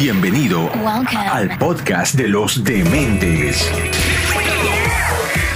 Bienvenido 0.00 0.70
al 1.12 1.58
podcast 1.58 2.14
de 2.14 2.28
los 2.28 2.62
dementes. 2.62 3.68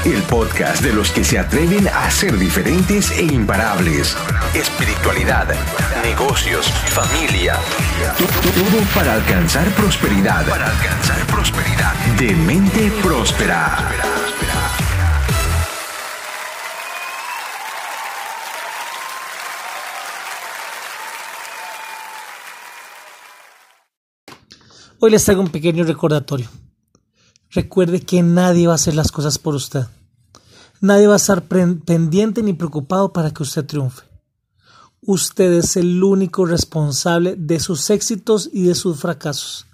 El 0.05 0.21
podcast 0.25 0.83
de 0.83 0.93
los 0.93 1.13
que 1.13 1.23
se 1.23 1.39
atreven 1.39 1.87
a 1.87 2.11
ser 2.11 2.37
diferentes 2.37 3.13
e 3.13 3.23
imparables. 3.23 4.17
Espiritualidad, 4.53 5.47
negocios, 6.03 6.67
familia. 6.67 7.55
Todo 8.19 8.83
para 8.97 9.15
alcanzar 9.15 9.69
prosperidad. 9.77 10.45
Para 10.49 10.67
alcanzar 10.67 11.25
prosperidad. 11.27 11.95
De 12.19 12.35
mente 12.35 12.91
próspera. 13.01 13.79
Hoy 25.05 25.11
les 25.11 25.25
traigo 25.25 25.43
un 25.43 25.51
pequeño 25.51 25.83
recordatorio. 25.83 26.49
Recuerde 27.51 28.03
que 28.03 28.23
nadie 28.23 28.69
va 28.69 28.75
a 28.75 28.77
hacer 28.77 28.95
las 28.95 29.11
cosas 29.11 29.37
por 29.37 29.57
usted. 29.57 29.87
Nadie 30.81 31.09
va 31.09 31.15
a 31.15 31.17
estar 31.17 31.43
pendiente 31.43 32.41
ni 32.41 32.53
preocupado 32.53 33.13
para 33.13 33.33
que 33.33 33.43
usted 33.43 33.67
triunfe. 33.67 34.05
Usted 35.01 35.55
es 35.55 35.77
el 35.77 36.05
único 36.05 36.47
responsable 36.47 37.35
de 37.37 37.59
sus 37.59 37.91
éxitos 37.91 38.49
y 38.53 38.63
de 38.63 38.77
sus 38.77 39.01
fracasos, 39.01 39.67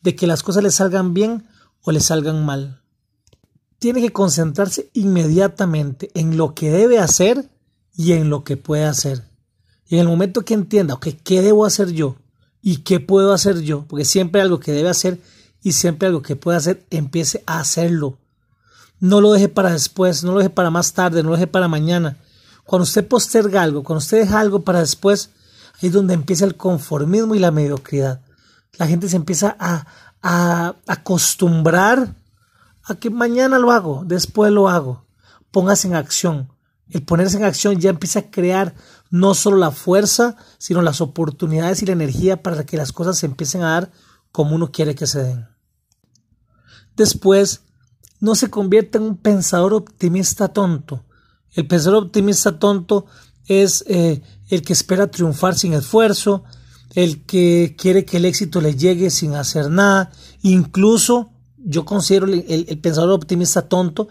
de 0.00 0.16
que 0.16 0.26
las 0.26 0.42
cosas 0.42 0.62
le 0.62 0.70
salgan 0.70 1.12
bien 1.12 1.46
o 1.82 1.92
le 1.92 2.00
salgan 2.00 2.46
mal. 2.46 2.80
Tiene 3.78 4.00
que 4.00 4.14
concentrarse 4.14 4.88
inmediatamente 4.94 6.10
en 6.14 6.38
lo 6.38 6.54
que 6.54 6.70
debe 6.70 7.00
hacer 7.00 7.50
y 7.94 8.12
en 8.12 8.30
lo 8.30 8.44
que 8.44 8.56
puede 8.56 8.86
hacer. 8.86 9.28
Y 9.86 9.96
en 9.96 10.00
el 10.00 10.08
momento 10.08 10.40
que 10.40 10.54
entienda, 10.54 10.94
ok, 10.94 11.08
¿qué 11.22 11.42
debo 11.42 11.66
hacer 11.66 11.92
yo? 11.92 12.16
¿Y 12.62 12.78
qué 12.78 13.00
puedo 13.00 13.32
hacer 13.32 13.60
yo? 13.60 13.84
Porque 13.86 14.04
siempre 14.04 14.40
algo 14.40 14.60
que 14.60 14.72
debe 14.72 14.88
hacer 14.88 15.20
y 15.62 15.72
siempre 15.72 16.08
algo 16.08 16.22
que 16.22 16.36
puede 16.36 16.58
hacer, 16.58 16.84
empiece 16.90 17.42
a 17.46 17.60
hacerlo. 17.60 18.18
No 18.98 19.20
lo 19.20 19.32
deje 19.32 19.48
para 19.48 19.72
después, 19.72 20.24
no 20.24 20.32
lo 20.32 20.38
deje 20.38 20.50
para 20.50 20.70
más 20.70 20.92
tarde, 20.92 21.22
no 21.22 21.30
lo 21.30 21.36
deje 21.36 21.46
para 21.46 21.68
mañana. 21.68 22.16
Cuando 22.64 22.84
usted 22.84 23.06
posterga 23.06 23.62
algo, 23.62 23.82
cuando 23.82 23.98
usted 23.98 24.18
deja 24.18 24.40
algo 24.40 24.62
para 24.62 24.80
después, 24.80 25.30
ahí 25.80 25.88
es 25.88 25.92
donde 25.92 26.14
empieza 26.14 26.44
el 26.44 26.56
conformismo 26.56 27.34
y 27.34 27.38
la 27.38 27.50
mediocridad. 27.50 28.20
La 28.78 28.86
gente 28.86 29.08
se 29.08 29.16
empieza 29.16 29.56
a, 29.58 29.86
a 30.22 30.74
acostumbrar 30.86 32.14
a 32.84 32.94
que 32.94 33.10
mañana 33.10 33.58
lo 33.58 33.72
hago, 33.72 34.02
después 34.04 34.52
lo 34.52 34.68
hago. 34.68 35.04
Póngase 35.50 35.88
en 35.88 35.94
acción. 35.94 36.49
El 36.90 37.04
ponerse 37.04 37.36
en 37.36 37.44
acción 37.44 37.78
ya 37.80 37.90
empieza 37.90 38.18
a 38.18 38.30
crear 38.30 38.74
no 39.10 39.34
solo 39.34 39.56
la 39.56 39.70
fuerza, 39.70 40.36
sino 40.58 40.82
las 40.82 41.00
oportunidades 41.00 41.82
y 41.82 41.86
la 41.86 41.92
energía 41.92 42.42
para 42.42 42.64
que 42.64 42.76
las 42.76 42.92
cosas 42.92 43.18
se 43.18 43.26
empiecen 43.26 43.62
a 43.62 43.70
dar 43.70 43.92
como 44.32 44.54
uno 44.54 44.70
quiere 44.72 44.94
que 44.94 45.06
se 45.06 45.22
den. 45.22 45.48
Después, 46.96 47.62
no 48.20 48.34
se 48.34 48.50
convierte 48.50 48.98
en 48.98 49.04
un 49.04 49.16
pensador 49.16 49.72
optimista 49.72 50.48
tonto. 50.48 51.04
El 51.52 51.66
pensador 51.66 52.04
optimista 52.04 52.58
tonto 52.58 53.06
es 53.46 53.84
eh, 53.88 54.22
el 54.48 54.62
que 54.62 54.72
espera 54.72 55.10
triunfar 55.10 55.56
sin 55.56 55.72
esfuerzo, 55.72 56.44
el 56.94 57.24
que 57.24 57.76
quiere 57.78 58.04
que 58.04 58.18
el 58.18 58.24
éxito 58.24 58.60
le 58.60 58.76
llegue 58.76 59.10
sin 59.10 59.34
hacer 59.34 59.70
nada, 59.70 60.12
incluso 60.42 61.32
yo 61.56 61.84
considero 61.84 62.26
el 62.26 62.80
pensador 62.80 63.10
optimista 63.10 63.68
tonto, 63.68 64.08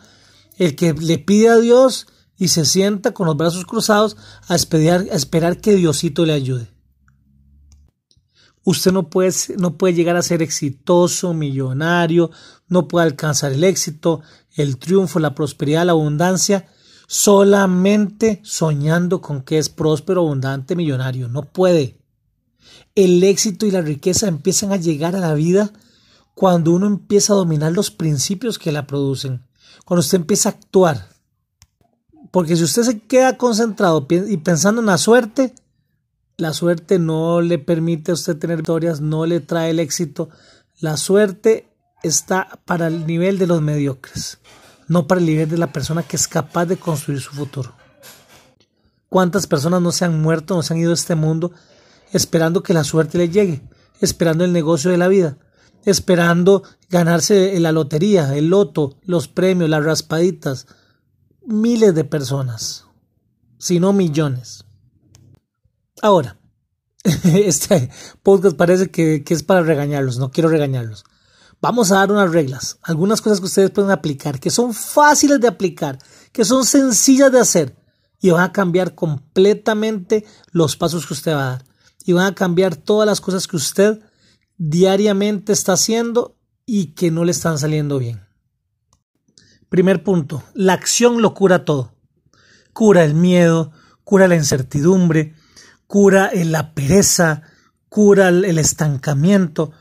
el 0.57 0.75
que 0.75 0.93
le 0.93 1.17
pide 1.17 1.49
a 1.49 1.57
Dios 1.57 2.07
y 2.39 2.47
se 2.47 2.65
sienta 2.65 3.11
con 3.11 3.27
los 3.27 3.37
brazos 3.37 3.65
cruzados 3.65 4.15
a 4.47 4.55
esperar, 4.55 5.05
a 5.11 5.15
esperar 5.15 5.59
que 5.59 5.75
Diosito 5.75 6.25
le 6.25 6.33
ayude. 6.33 6.71
Usted 8.63 8.91
no 8.91 9.09
puede, 9.09 9.33
no 9.57 9.77
puede 9.77 9.93
llegar 9.93 10.15
a 10.15 10.21
ser 10.21 10.41
exitoso, 10.41 11.33
millonario, 11.33 12.31
no 12.67 12.87
puede 12.87 13.07
alcanzar 13.07 13.51
el 13.51 13.63
éxito, 13.63 14.21
el 14.53 14.77
triunfo, 14.77 15.19
la 15.19 15.35
prosperidad, 15.35 15.85
la 15.85 15.91
abundancia, 15.91 16.67
solamente 17.07 18.41
soñando 18.43 19.21
con 19.21 19.41
que 19.41 19.57
es 19.57 19.69
próspero, 19.69 20.21
abundante, 20.21 20.75
millonario. 20.75 21.27
No 21.27 21.43
puede. 21.43 21.99
El 22.95 23.21
éxito 23.23 23.65
y 23.65 23.71
la 23.71 23.81
riqueza 23.81 24.27
empiezan 24.27 24.71
a 24.71 24.77
llegar 24.77 25.15
a 25.15 25.19
la 25.19 25.33
vida 25.33 25.73
cuando 26.35 26.71
uno 26.71 26.87
empieza 26.87 27.33
a 27.33 27.37
dominar 27.37 27.73
los 27.73 27.91
principios 27.91 28.59
que 28.59 28.71
la 28.71 28.87
producen, 28.87 29.45
cuando 29.83 30.01
usted 30.01 30.19
empieza 30.19 30.49
a 30.49 30.51
actuar 30.53 31.18
porque 32.31 32.55
si 32.55 32.63
usted 32.63 32.83
se 32.83 32.99
queda 32.99 33.37
concentrado 33.37 34.05
y 34.09 34.37
pensando 34.37 34.81
en 34.81 34.87
la 34.87 34.97
suerte, 34.97 35.53
la 36.37 36.53
suerte 36.53 36.99
no 36.99 37.41
le 37.41 37.59
permite 37.59 38.11
a 38.11 38.13
usted 38.13 38.37
tener 38.37 38.57
victorias, 38.57 39.01
no 39.01 39.25
le 39.25 39.39
trae 39.39 39.71
el 39.71 39.79
éxito. 39.79 40.29
La 40.79 40.95
suerte 40.97 41.67
está 42.03 42.59
para 42.65 42.87
el 42.87 43.05
nivel 43.05 43.37
de 43.37 43.47
los 43.47 43.61
mediocres, 43.61 44.39
no 44.87 45.07
para 45.07 45.19
el 45.19 45.27
nivel 45.27 45.49
de 45.49 45.57
la 45.57 45.73
persona 45.73 46.03
que 46.03 46.15
es 46.15 46.27
capaz 46.27 46.65
de 46.65 46.77
construir 46.77 47.19
su 47.19 47.31
futuro. 47.31 47.73
¿Cuántas 49.09 49.47
personas 49.47 49.81
no 49.81 49.91
se 49.91 50.05
han 50.05 50.21
muerto, 50.21 50.55
no 50.55 50.63
se 50.63 50.73
han 50.73 50.79
ido 50.79 50.91
a 50.91 50.95
este 50.95 51.15
mundo 51.15 51.51
esperando 52.11 52.63
que 52.63 52.73
la 52.73 52.83
suerte 52.83 53.17
le 53.17 53.29
llegue, 53.29 53.61
esperando 54.01 54.45
el 54.45 54.53
negocio 54.53 54.91
de 54.91 54.97
la 54.97 55.07
vida, 55.07 55.37
esperando 55.85 56.63
ganarse 56.89 57.59
la 57.59 57.71
lotería, 57.71 58.35
el 58.35 58.49
loto, 58.49 58.97
los 59.03 59.27
premios, 59.27 59.69
las 59.69 59.83
raspaditas, 59.83 60.67
miles 61.45 61.95
de 61.95 62.03
personas, 62.03 62.85
si 63.57 63.79
no 63.79 63.93
millones. 63.93 64.65
Ahora, 66.01 66.39
este 67.23 67.89
podcast 68.23 68.55
parece 68.55 68.91
que, 68.91 69.23
es 69.27 69.43
para 69.43 69.61
regañarlos, 69.61 70.17
no 70.17 70.31
quiero 70.31 70.49
regañarlos. 70.49 71.03
Vamos 71.61 71.91
a 71.91 71.95
dar 71.95 72.11
unas 72.11 72.31
reglas, 72.31 72.79
algunas 72.83 73.21
cosas 73.21 73.39
que 73.39 73.47
ustedes 73.47 73.71
pueden 73.71 73.91
aplicar, 73.91 74.39
que 74.39 74.49
son 74.49 74.73
fáciles 74.73 75.41
de 75.41 75.47
aplicar, 75.47 75.99
que 76.31 76.45
son 76.45 76.65
sencillas 76.65 77.31
de 77.31 77.39
hacer 77.39 77.75
y 78.21 78.29
van 78.29 78.43
a 78.43 78.53
cambiar 78.53 78.95
completamente 78.95 80.25
los 80.51 80.77
pasos 80.77 81.05
que 81.05 81.13
usted 81.13 81.33
va 81.33 81.41
a 81.41 81.49
dar 81.51 81.65
y 82.05 82.13
van 82.13 82.27
a 82.27 82.35
cambiar 82.35 82.75
todas 82.75 83.05
las 83.05 83.19
cosas 83.19 83.47
que 83.47 83.57
usted 83.57 83.99
diariamente 84.57 85.53
está 85.53 85.73
haciendo 85.73 86.37
y 86.65 86.93
que 86.93 87.11
no 87.11 87.25
le 87.25 87.31
están 87.31 87.57
saliendo 87.57 87.99
bien. 87.99 88.28
Primer 89.69 90.03
punto, 90.03 90.43
la 90.53 90.73
acción 90.73 91.21
lo 91.21 91.33
cura 91.33 91.63
todo. 91.63 91.93
Cura 92.73 93.03
el 93.03 93.13
miedo, 93.13 93.71
cura 94.03 94.27
la 94.27 94.35
incertidumbre, 94.35 95.35
cura 95.85 96.31
la 96.33 96.73
pereza, 96.73 97.43
cura 97.87 98.29
el 98.29 98.57
estancamiento. 98.57 99.71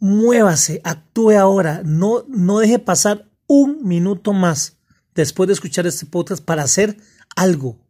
Muévase, 0.00 0.80
actúe 0.84 1.38
ahora, 1.38 1.82
no, 1.84 2.24
no 2.28 2.58
deje 2.58 2.78
pasar 2.78 3.28
un 3.46 3.84
minuto 3.84 4.32
más 4.32 4.78
después 5.14 5.48
de 5.48 5.54
escuchar 5.54 5.86
este 5.86 6.06
podcast 6.06 6.44
para 6.44 6.62
hacer 6.62 6.96
algo, 7.34 7.80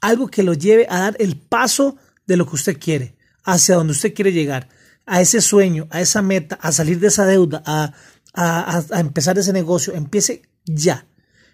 algo 0.00 0.28
que 0.28 0.42
lo 0.42 0.54
lleve 0.54 0.86
a 0.88 0.98
dar 1.00 1.16
el 1.20 1.36
paso 1.36 1.96
de 2.26 2.36
lo 2.36 2.46
que 2.46 2.56
usted 2.56 2.78
quiere, 2.80 3.16
hacia 3.44 3.76
donde 3.76 3.92
usted 3.92 4.14
quiere 4.14 4.32
llegar, 4.32 4.68
a 5.06 5.20
ese 5.20 5.40
sueño, 5.40 5.86
a 5.90 6.00
esa 6.00 6.22
meta, 6.22 6.56
a 6.60 6.72
salir 6.72 6.98
de 6.98 7.08
esa 7.08 7.26
deuda, 7.26 7.62
a, 7.66 7.92
a, 8.32 8.82
a 8.90 9.00
empezar 9.00 9.38
ese 9.38 9.52
negocio. 9.52 9.94
Empiece 9.94 10.42
ya. 10.64 11.06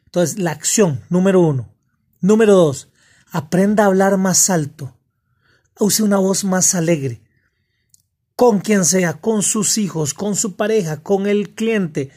Entonces, 0.06 0.38
la 0.38 0.50
acción, 0.50 1.02
número 1.08 1.40
uno. 1.40 1.72
Número 2.20 2.54
dos, 2.54 2.88
aprenda 3.30 3.84
a 3.84 3.86
hablar 3.86 4.16
más 4.18 4.50
alto. 4.50 4.96
Use 5.78 6.02
una 6.02 6.18
voz 6.18 6.44
más 6.44 6.74
alegre. 6.74 7.22
Con 8.36 8.60
quien 8.60 8.84
sea, 8.84 9.14
con 9.14 9.42
sus 9.42 9.78
hijos, 9.78 10.14
con 10.14 10.34
su 10.34 10.56
pareja, 10.56 11.02
con 11.02 11.26
el 11.26 11.50
cliente, 11.50 12.10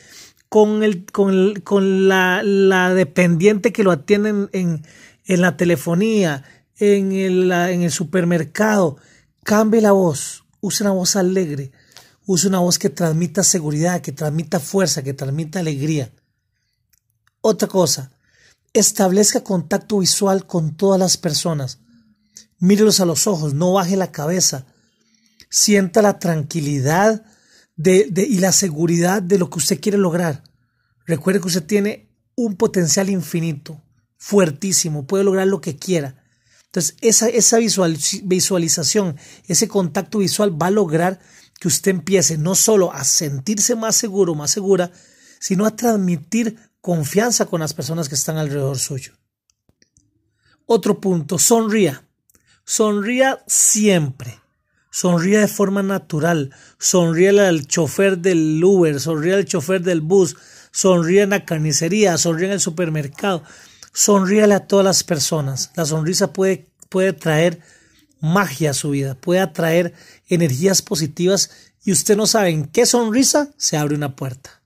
con, 0.50 0.84
el, 0.84 1.06
con, 1.06 1.56
con 1.62 2.08
la, 2.08 2.94
dependiente 2.94 3.72
que 3.72 3.84
lo 3.84 3.92
atienden 3.92 4.50
en, 4.54 4.86
en 5.26 5.42
la 5.42 5.56
telefonía, 5.56 6.44
en 6.78 7.12
el, 7.12 7.52
en 7.52 7.84
el 7.84 7.92
supermercado. 7.92 8.98
Cambie 9.44 9.82
la 9.82 9.92
voz. 9.92 10.44
Use 10.62 10.84
una 10.84 10.92
voz 10.92 11.16
alegre. 11.16 11.72
Use 12.26 12.48
una 12.48 12.60
voz 12.60 12.80
que 12.80 12.90
transmita 12.90 13.44
seguridad, 13.44 14.02
que 14.02 14.14
transmita 14.14 14.60
fuerza, 14.60 15.04
que 15.04 15.14
transmita 15.14 15.60
alegría. 15.60 16.12
Otra 17.46 17.68
cosa, 17.68 18.10
establezca 18.72 19.44
contacto 19.44 20.00
visual 20.00 20.48
con 20.48 20.78
todas 20.78 20.98
las 20.98 21.18
personas. 21.18 21.80
Mírelos 22.58 23.02
a 23.02 23.06
los 23.06 23.28
ojos, 23.28 23.54
no 23.54 23.74
baje 23.74 23.98
la 23.98 24.14
cabeza. 24.14 24.66
Sienta 25.50 26.02
la 26.02 26.20
tranquilidad 26.20 27.26
de, 27.76 28.08
y 28.16 28.38
la 28.38 28.54
seguridad 28.54 29.22
de 29.22 29.38
lo 29.38 29.50
que 29.50 29.58
usted 29.58 29.82
quiere 29.82 29.98
lograr. 29.98 30.42
Recuerde 31.06 31.42
que 31.42 31.48
usted 31.48 31.66
tiene 31.66 32.10
un 32.36 32.56
potencial 32.56 33.10
infinito, 33.10 33.84
fuertísimo, 34.16 35.06
puede 35.06 35.26
lograr 35.26 35.48
lo 35.48 35.60
que 35.60 35.76
quiera. 35.76 36.24
Entonces, 36.68 36.96
esa, 37.02 37.28
esa 37.28 37.58
visualización, 37.58 39.18
ese 39.50 39.68
contacto 39.68 40.20
visual 40.20 40.60
va 40.60 40.68
a 40.68 40.72
lograr 40.72 41.20
que 41.60 41.68
usted 41.68 41.92
empiece 41.92 42.38
no 42.38 42.56
solo 42.56 42.94
a 42.94 43.04
sentirse 43.04 43.76
más 43.76 43.98
seguro, 43.98 44.34
más 44.34 44.52
segura, 44.52 44.94
sino 45.42 45.66
a 45.66 45.76
transmitir 45.76 46.72
confianza 46.84 47.46
con 47.46 47.62
las 47.62 47.74
personas 47.74 48.10
que 48.10 48.16
están 48.16 48.38
alrededor 48.38 48.78
suyo. 48.78 49.14
Otro 50.66 51.00
punto, 51.00 51.40
sonría. 51.40 52.06
Sonría 52.66 53.42
siempre. 53.48 54.42
sonríe 54.92 55.40
de 55.40 55.48
forma 55.48 55.82
natural, 55.82 56.54
sonríe 56.78 57.30
al 57.40 57.66
chofer 57.68 58.18
del 58.18 58.62
Uber, 58.62 59.00
sonríe 59.00 59.34
al 59.34 59.46
chofer 59.46 59.82
del 59.82 60.02
bus, 60.02 60.36
sonríe 60.72 61.22
en 61.22 61.30
la 61.32 61.46
carnicería, 61.46 62.18
sonríe 62.18 62.48
en 62.48 62.52
el 62.52 62.60
supermercado, 62.60 63.44
sonríale 63.94 64.54
a 64.54 64.68
todas 64.68 64.86
las 64.86 65.06
personas. 65.06 65.72
La 65.76 65.86
sonrisa 65.86 66.34
puede, 66.34 66.70
puede 66.90 67.14
traer 67.14 67.62
magia 68.20 68.72
a 68.72 68.74
su 68.74 68.90
vida, 68.90 69.16
puede 69.16 69.40
atraer 69.40 69.94
energías 70.28 70.82
positivas 70.82 71.50
y 71.86 71.94
usted 71.94 72.18
no 72.18 72.28
sabe 72.28 72.50
en 72.50 72.66
qué 72.66 72.86
sonrisa 72.86 73.54
se 73.58 73.78
abre 73.78 73.96
una 73.96 74.18
puerta. 74.18 74.62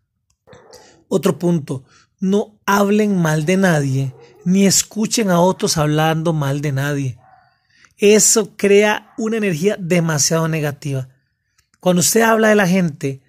Otro 1.07 1.39
punto, 1.39 1.85
no 2.19 2.59
hablen 2.65 3.21
mal 3.21 3.45
de 3.45 3.57
nadie, 3.57 4.13
ni 4.45 4.65
escuchen 4.65 5.29
a 5.29 5.39
otros 5.39 5.77
hablando 5.77 6.33
mal 6.33 6.61
de 6.61 6.71
nadie 6.71 7.17
eso 7.97 8.55
crea 8.55 9.13
una 9.17 9.37
energía 9.37 9.75
demasiado 9.79 10.47
negativa. 10.47 11.09
Cuando 11.79 12.01
usted 12.01 12.21
habla 12.21 12.49
de 12.49 12.55
la 12.55 12.67
gente, 12.67 13.21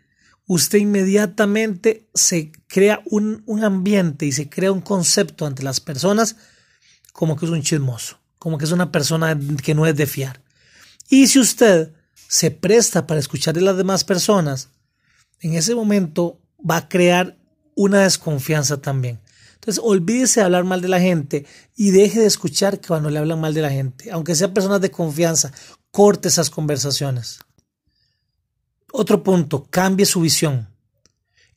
usted 0.47 0.79
inmediatamente 0.79 2.09
se 2.15 2.53
crea 2.67 3.03
un, 3.07 3.43
ambiente 3.63 4.27
y 4.27 4.33
se 4.33 4.49
crea 4.49 4.73
un 4.73 4.81
concepto 4.81 5.47
ante 5.47 5.63
las 5.63 5.81
personas 5.81 6.37
como 7.13 7.37
que 7.37 7.47
es 7.47 7.51
un 7.51 7.63
chismoso, 7.63 8.19
como 8.39 8.59
que 8.59 8.65
es 8.65 8.73
una 8.73 8.93
persona 8.93 9.39
que 9.63 9.75
no 9.75 9.87
es 9.87 9.97
de 9.97 10.07
fiar. 10.07 10.43
Y 11.09 11.27
si 11.29 11.39
usted 11.39 11.93
se 12.29 12.51
presta 12.51 13.07
para 13.07 13.21
escuchar 13.21 13.55
de 13.55 13.63
las 13.63 13.77
demás 13.77 14.05
personas, 14.05 14.69
en 15.41 15.55
ese 15.55 15.75
momento 15.75 16.41
va 16.59 16.77
a 16.77 16.89
crear 16.89 17.38
una 17.79 18.03
desconfianza 18.03 18.83
también. 18.83 19.21
Entonces, 19.55 19.81
olvídese 19.85 20.41
de 20.41 20.47
hablar 20.47 20.65
mal 20.65 20.81
de 20.81 20.89
la 20.89 21.01
gente 21.01 21.47
y 21.77 21.93
deje 21.93 22.19
de 22.19 22.27
escuchar 22.27 22.81
cuando 22.85 23.09
le 23.09 23.21
hablan 23.21 23.41
mal 23.41 23.55
de 23.55 23.63
la 23.63 23.71
gente. 23.71 24.11
Aunque 24.11 24.35
sean 24.35 24.53
personas 24.53 24.81
de 24.81 24.91
confianza, 24.91 25.53
corte 25.93 26.27
esas 26.27 26.51
conversaciones. 26.51 27.39
Otro 28.93 29.23
punto, 29.23 29.69
cambie 29.71 30.07
su 30.07 30.21
visión. 30.21 30.69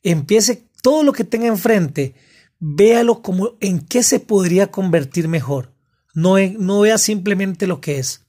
Empiece 0.00 0.68
todo 0.80 1.02
lo 1.02 1.12
que 1.12 1.24
tenga 1.24 1.48
enfrente, 1.48 2.14
véalo 2.60 3.20
como 3.20 3.56
en 3.58 3.80
qué 3.80 4.04
se 4.04 4.20
podría 4.20 4.70
convertir 4.70 5.26
mejor. 5.26 5.72
No, 6.14 6.36
no 6.38 6.80
vea 6.80 6.98
simplemente 6.98 7.66
lo 7.66 7.80
que 7.80 7.98
es. 7.98 8.24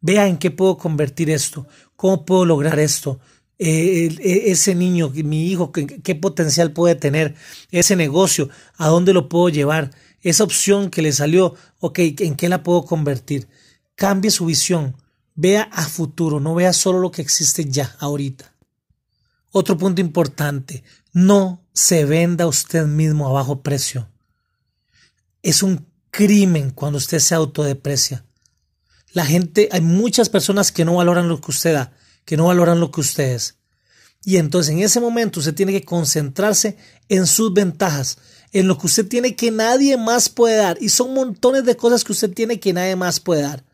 Vea 0.00 0.26
en 0.26 0.38
qué 0.38 0.50
puedo 0.50 0.76
convertir 0.76 1.30
esto, 1.30 1.68
cómo 1.94 2.24
puedo 2.24 2.44
lograr 2.44 2.80
esto, 2.80 3.20
eh, 3.58 4.16
e, 4.20 4.50
ese 4.50 4.74
niño, 4.74 5.10
mi 5.14 5.46
hijo, 5.48 5.72
¿qué, 5.72 6.14
potencial 6.14 6.72
puede 6.72 6.94
tener, 6.94 7.34
ese 7.70 7.96
negocio, 7.96 8.48
a 8.76 8.88
dónde 8.88 9.12
lo 9.12 9.28
puedo 9.28 9.48
llevar, 9.48 9.92
esa 10.20 10.44
opción 10.44 10.90
que 10.90 11.02
le 11.02 11.12
salió, 11.12 11.54
ok, 11.78 11.98
¿en 12.18 12.34
qué 12.34 12.48
la 12.48 12.62
puedo 12.62 12.84
convertir? 12.84 13.48
Cambie 13.94 14.30
su 14.30 14.46
visión, 14.46 14.96
vea 15.34 15.62
a 15.72 15.84
futuro, 15.84 16.40
no 16.40 16.54
vea 16.54 16.72
solo 16.72 16.98
lo 16.98 17.10
que 17.10 17.22
existe 17.22 17.64
ya, 17.64 17.96
ahorita. 17.98 18.52
Otro 19.50 19.76
punto 19.76 20.00
importante, 20.00 20.82
no 21.12 21.62
se 21.72 22.04
venda 22.04 22.46
usted 22.46 22.86
mismo 22.86 23.28
a 23.28 23.32
bajo 23.32 23.62
precio. 23.62 24.08
Es 25.42 25.62
un 25.62 25.86
crimen 26.10 26.70
cuando 26.70 26.98
usted 26.98 27.18
se 27.18 27.34
autodeprecia. 27.34 28.24
La 29.12 29.26
gente, 29.26 29.68
hay 29.72 29.82
muchas 29.82 30.28
personas 30.28 30.72
que 30.72 30.84
no 30.84 30.96
valoran 30.96 31.28
lo 31.28 31.40
que 31.40 31.50
usted 31.50 31.74
da 31.74 31.92
que 32.24 32.36
no 32.36 32.46
valoran 32.46 32.80
lo 32.80 32.90
que 32.90 33.00
usted 33.00 33.34
es. 33.34 33.56
Y 34.24 34.36
entonces 34.36 34.72
en 34.72 34.80
ese 34.80 35.00
momento 35.00 35.40
usted 35.40 35.54
tiene 35.54 35.72
que 35.72 35.84
concentrarse 35.84 36.76
en 37.08 37.26
sus 37.26 37.52
ventajas, 37.52 38.18
en 38.52 38.68
lo 38.68 38.78
que 38.78 38.86
usted 38.86 39.06
tiene 39.08 39.34
que 39.34 39.50
nadie 39.50 39.96
más 39.96 40.28
puede 40.28 40.56
dar. 40.56 40.78
Y 40.80 40.90
son 40.90 41.14
montones 41.14 41.64
de 41.64 41.76
cosas 41.76 42.04
que 42.04 42.12
usted 42.12 42.32
tiene 42.32 42.60
que 42.60 42.72
nadie 42.72 42.94
más 42.94 43.18
puede 43.18 43.42
dar. 43.42 43.64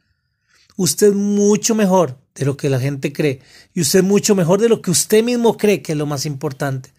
Usted 0.77 1.09
es 1.09 1.15
mucho 1.15 1.75
mejor 1.75 2.19
de 2.35 2.45
lo 2.45 2.57
que 2.57 2.71
la 2.71 2.81
gente 2.81 3.13
cree. 3.13 3.41
Y 3.75 3.81
usted 3.81 3.99
es 3.99 4.05
mucho 4.05 4.35
mejor 4.35 4.61
de 4.61 4.69
lo 4.69 4.81
que 4.81 4.91
usted 4.91 5.23
mismo 5.23 5.57
cree 5.57 5.83
que 5.83 5.93
es 5.93 5.99
lo 5.99 6.07
más 6.07 6.25
importante. 6.25 6.93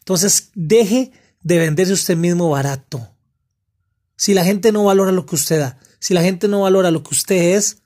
Entonces 0.00 0.50
deje 0.54 1.12
de 1.42 1.58
venderse 1.58 1.92
usted 1.92 2.16
mismo 2.16 2.50
barato. 2.50 3.08
Si 4.16 4.34
la 4.34 4.44
gente 4.44 4.72
no 4.72 4.84
valora 4.84 5.12
lo 5.12 5.24
que 5.24 5.36
usted 5.36 5.60
da, 5.60 5.78
si 6.00 6.12
la 6.12 6.22
gente 6.22 6.48
no 6.48 6.62
valora 6.62 6.90
lo 6.90 7.02
que 7.02 7.14
usted 7.14 7.56
es, 7.56 7.78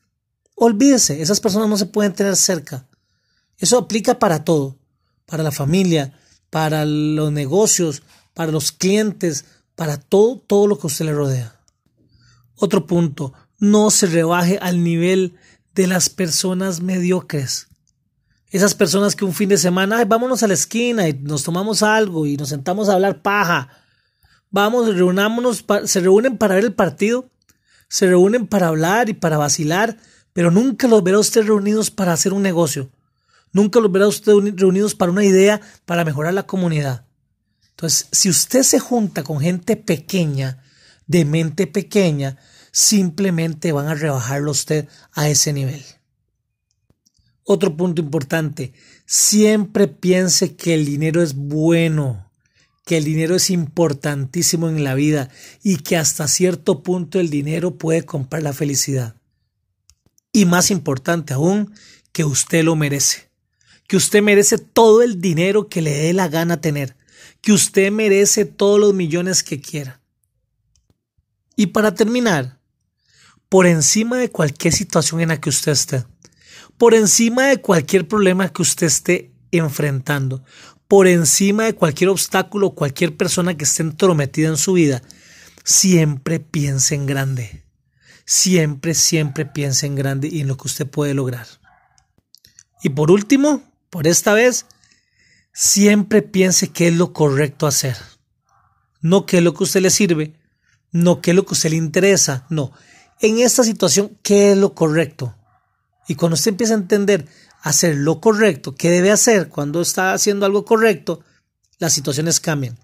olvídese, 0.57 1.21
esas 1.23 1.41
personas 1.41 1.69
no 1.69 1.77
se 1.77 1.87
pueden 1.87 2.13
tener 2.13 2.35
cerca. 2.37 2.89
Eso 3.59 3.79
aplica 3.79 4.19
para 4.19 4.45
todo, 4.45 4.79
para 5.27 5.43
la 5.43 5.53
familia, 5.53 6.19
para 6.51 6.85
los 6.85 7.33
negocios, 7.33 8.03
para 8.35 8.53
los 8.53 8.73
clientes, 8.73 9.45
para 9.75 9.97
todo, 9.97 10.39
todo 10.39 10.67
lo 10.67 10.79
que 10.79 10.87
usted 10.87 11.07
le 11.07 11.13
rodea. 11.13 11.61
Otro 12.57 12.87
punto, 12.87 13.33
no 13.59 13.91
se 13.91 14.07
rebaje 14.07 14.59
al 14.61 14.83
nivel 14.83 15.35
de 15.75 15.87
las 15.87 16.09
personas 16.09 16.81
mediocres. 16.81 17.69
Esas 18.51 18.75
personas 18.75 19.17
que 19.17 19.25
un 19.25 19.35
fin 19.35 19.49
de 19.49 19.59
semana, 19.59 19.99
Ay, 19.99 20.05
vámonos 20.05 20.43
a 20.45 20.47
la 20.47 20.55
esquina 20.55 21.09
y 21.09 21.15
nos 21.15 21.43
tomamos 21.43 21.83
algo 21.83 22.27
y 22.27 22.37
nos 22.37 22.51
sentamos 22.51 22.89
a 22.89 22.93
hablar 22.93 23.23
paja. 23.23 23.69
Vamos, 24.51 24.95
reunámonos, 24.95 25.65
se 25.87 26.01
reúnen 26.01 26.39
para 26.39 26.55
ver 26.55 26.65
el 26.65 26.75
partido, 26.75 27.29
se 27.89 28.07
reúnen 28.07 28.47
para 28.47 28.69
hablar 28.69 29.09
y 29.09 29.15
para 29.15 29.39
vacilar, 29.39 29.97
pero 30.33 30.53
nunca 30.53 30.87
los 30.87 31.03
verá 31.03 31.19
usted 31.19 31.45
reunidos 31.45 31.91
para 31.91 32.13
hacer 32.13 32.33
un 32.33 32.43
negocio. 32.43 32.91
Nunca 33.55 33.79
los 33.79 33.91
verá 33.91 34.09
usted 34.09 34.33
reunidos 34.57 34.97
para 34.97 35.13
una 35.13 35.25
idea 35.25 35.61
para 35.87 36.05
mejorar 36.05 36.35
la 36.35 36.43
comunidad. 36.43 37.07
Entonces, 37.71 38.09
si 38.11 38.29
usted 38.29 38.65
se 38.65 38.81
junta 38.81 39.23
con 39.23 39.39
gente 39.39 39.77
pequeña, 39.77 40.61
de 41.07 41.25
mente 41.25 41.69
pequeña, 41.69 42.37
simplemente 42.73 43.71
van 43.71 43.87
a 43.87 43.95
rebajarlo 43.95 44.51
usted 44.51 44.89
a 45.13 45.29
ese 45.29 45.53
nivel. 45.53 45.85
Otro 47.45 47.77
punto 47.77 48.03
importante, 48.03 48.73
siempre 49.07 49.87
piense 49.87 50.57
que 50.57 50.75
el 50.75 50.85
dinero 50.85 51.23
es 51.23 51.35
bueno, 51.35 52.33
que 52.85 52.97
el 52.97 53.05
dinero 53.05 53.37
es 53.37 53.51
importantísimo 53.51 54.69
en 54.69 54.83
la 54.83 54.95
vida 54.95 55.29
y 55.63 55.77
que 55.77 55.97
hasta 55.97 56.27
cierto 56.27 56.83
punto 56.83 57.21
el 57.21 57.31
dinero 57.31 57.79
puede 57.79 58.05
comprar 58.05 58.43
la 58.43 58.53
felicidad. 58.53 59.15
Y 60.33 60.45
más 60.45 60.73
importante 60.73 61.35
aún, 61.35 61.73
que 62.11 62.25
usted 62.25 62.65
lo 62.65 62.75
merece 62.75 63.34
que 63.87 63.97
usted 63.97 64.23
merece 64.23 64.59
todo 64.59 65.03
el 65.03 65.21
dinero 65.21 65.69
que 65.69 65.83
le 65.83 65.91
dé 65.91 66.13
la 66.13 66.29
gana 66.29 66.61
tener, 66.61 66.97
que 67.41 67.53
usted 67.53 67.91
merece 67.93 68.45
todos 68.45 68.81
los 68.81 68.95
millones 68.95 69.43
que 69.43 69.61
quiera. 69.61 70.01
Y 71.57 71.67
para 71.67 71.95
terminar, 71.95 72.59
por 73.49 73.67
encima 73.67 74.19
de 74.19 74.31
cualquier 74.31 74.73
situación 74.73 75.21
en 75.21 75.29
la 75.29 75.41
que 75.41 75.51
usted 75.51 75.73
esté, 75.73 76.05
por 76.79 76.95
encima 76.95 77.47
de 77.47 77.61
cualquier 77.61 78.09
problema 78.09 78.53
que 78.53 78.63
usted 78.63 78.87
esté 78.87 79.31
enfrentando, 79.53 80.43
por 80.89 81.07
encima 81.07 81.65
de 81.65 81.75
cualquier 81.75 82.11
obstáculo, 82.11 82.71
cualquier 82.71 83.17
persona 83.17 83.57
que 83.57 83.65
esté 83.65 83.83
entrometida 83.83 84.49
en 84.49 84.57
su 84.57 84.73
vida, 84.73 85.03
siempre 85.65 86.41
piense 86.41 86.95
en 86.95 87.07
grande. 87.07 87.65
Siempre, 88.27 88.95
siempre 88.95 89.45
piense 89.45 89.87
en 89.87 89.97
grande 89.97 90.29
y 90.29 90.41
en 90.41 90.49
lo 90.49 90.57
que 90.57 90.67
usted 90.67 90.87
puede 90.87 91.15
lograr. 91.15 91.47
Y 92.83 92.91
por 92.91 93.11
último, 93.11 93.63
por 93.95 94.09
esta 94.09 94.35
vez, 94.35 94.67
siempre 95.53 96.21
piense 96.21 96.73
qué 96.73 96.89
es 96.89 96.97
lo 96.97 97.13
correcto 97.13 97.69
hacer. 97.69 97.97
No 99.01 99.25
qué 99.25 99.39
es 99.39 99.45
lo 99.45 99.55
que 99.55 99.63
a 99.63 99.67
usted 99.67 99.83
le 99.83 99.91
sirve, 99.91 100.35
no 100.91 101.21
qué 101.21 101.31
es 101.31 101.37
lo 101.37 101.45
que 101.45 101.51
a 101.51 101.53
usted 101.53 101.71
le 101.71 101.77
interesa, 101.77 102.45
no. 102.51 102.73
En 103.21 103.39
esta 103.39 103.63
situación, 103.63 104.19
¿qué 104.25 104.51
es 104.51 104.59
lo 104.59 104.75
correcto? 104.75 105.37
Y 106.09 106.17
cuando 106.17 106.35
usted 106.35 106.51
empieza 106.51 106.75
a 106.75 106.79
entender 106.79 107.29
hacer 107.63 107.95
lo 107.95 108.21
correcto, 108.21 108.75
qué 108.75 108.91
debe 108.91 109.13
hacer 109.13 109.49
cuando 109.49 109.81
está 109.81 110.13
haciendo 110.13 110.45
algo 110.45 110.65
correcto, 110.65 111.21
las 111.79 111.93
situaciones 111.93 112.41
cambian. 112.41 112.77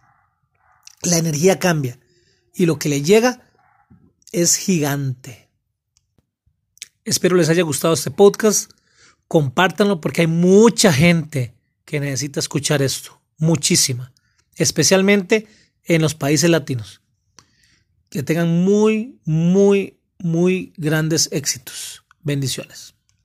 La 1.02 1.18
energía 1.18 1.58
cambia. 1.58 1.98
Y 2.54 2.66
lo 2.66 2.78
que 2.78 2.88
le 2.88 3.02
llega 3.02 3.50
es 4.30 4.54
gigante. 4.54 5.48
Espero 7.04 7.34
les 7.34 7.48
haya 7.48 7.64
gustado 7.64 7.94
este 7.94 8.12
podcast 8.12 8.70
compártanlo 9.30 10.00
porque 10.00 10.22
hay 10.22 10.26
mucha 10.26 10.92
gente 10.92 11.54
que 11.84 12.00
necesita 12.00 12.40
escuchar 12.40 12.82
esto, 12.82 13.22
muchísima, 13.38 14.12
especialmente 14.56 15.46
en 15.84 16.02
los 16.02 16.16
países 16.16 16.50
latinos. 16.50 17.00
Que 18.08 18.24
tengan 18.24 18.64
muy, 18.64 19.20
muy, 19.24 20.00
muy 20.18 20.72
grandes 20.76 21.28
éxitos. 21.30 22.02
Bendiciones. 22.22 22.96